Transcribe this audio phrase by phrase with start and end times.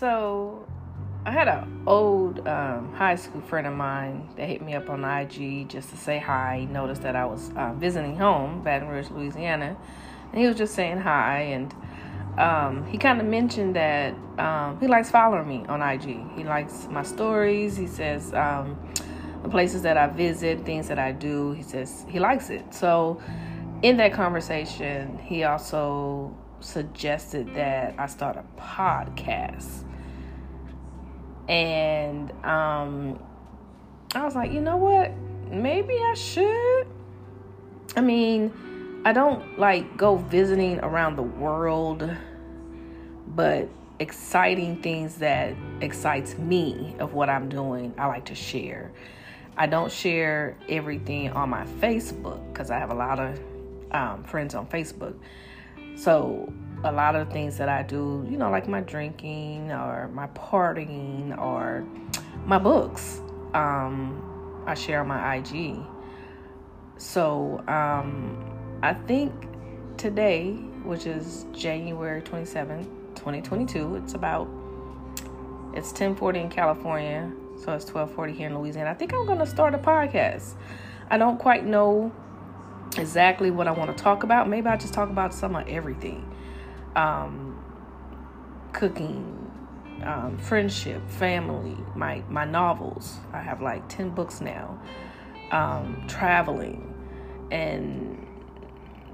[0.00, 0.66] So,
[1.26, 5.04] I had an old um, high school friend of mine that hit me up on
[5.04, 6.60] IG just to say hi.
[6.60, 9.76] He noticed that I was uh, visiting home, Baton Rouge, Louisiana,
[10.32, 11.40] and he was just saying hi.
[11.40, 11.74] And
[12.38, 16.18] um, he kind of mentioned that um, he likes following me on IG.
[16.34, 17.76] He likes my stories.
[17.76, 18.78] He says um,
[19.42, 21.52] the places that I visit, things that I do.
[21.52, 22.72] He says he likes it.
[22.72, 23.20] So,
[23.82, 29.84] in that conversation, he also suggested that I start a podcast.
[31.50, 33.18] And um,
[34.14, 35.12] I was like, you know what?
[35.50, 36.86] Maybe I should.
[37.96, 42.08] I mean, I don't like go visiting around the world,
[43.26, 43.68] but
[43.98, 48.92] exciting things that excites me of what I'm doing, I like to share.
[49.56, 53.40] I don't share everything on my Facebook because I have a lot of
[53.90, 55.16] um, friends on Facebook.
[55.96, 56.52] So
[56.84, 61.36] a lot of things that I do, you know, like my drinking or my partying
[61.38, 61.86] or
[62.46, 63.20] my books,
[63.54, 65.76] um, I share my IG.
[66.96, 69.32] So um, I think
[69.96, 70.52] today,
[70.84, 74.48] which is January 27, 2022, it's about
[75.72, 77.30] it's 10:40 in California,
[77.62, 78.90] so it's 12:40 here in Louisiana.
[78.90, 80.54] I think I'm going to start a podcast.
[81.10, 82.12] I don't quite know
[82.98, 84.48] exactly what I want to talk about.
[84.48, 86.26] Maybe I just talk about some of everything.
[86.96, 87.64] Um,
[88.72, 89.50] cooking,
[90.04, 93.18] um, friendship, family, my my novels.
[93.32, 94.80] I have like 10 books now.
[95.50, 96.94] Um, traveling
[97.50, 98.24] and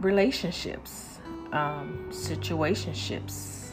[0.00, 1.18] relationships,
[1.52, 3.72] um, situationships,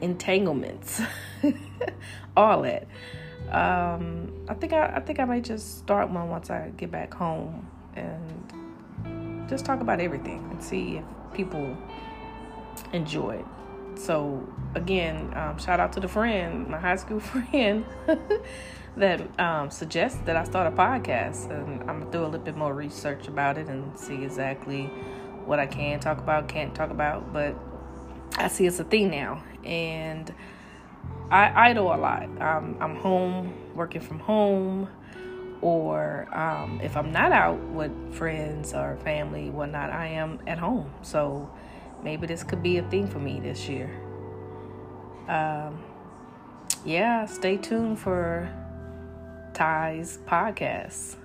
[0.00, 1.02] entanglements,
[2.36, 2.86] all that.
[3.50, 7.12] Um, I think I, I think I might just start one once I get back
[7.12, 11.76] home and just talk about everything and see if people
[12.92, 13.46] enjoy it.
[13.98, 17.84] So again, um, shout out to the friend, my high school friend,
[18.96, 22.56] that um, suggests that I start a podcast, and I'm gonna do a little bit
[22.56, 24.84] more research about it and see exactly
[25.44, 27.32] what I can talk about, can't talk about.
[27.32, 27.56] But
[28.36, 30.32] I see it's a thing now, and
[31.30, 32.24] I idle a lot.
[32.40, 34.88] Um, I'm home, working from home,
[35.60, 40.90] or um, if I'm not out with friends or family, whatnot, I am at home.
[41.02, 41.50] So
[42.02, 43.90] maybe this could be a thing for me this year.
[45.28, 45.82] Um,
[46.84, 48.48] yeah, stay tuned for
[49.54, 51.16] Ty's podcast.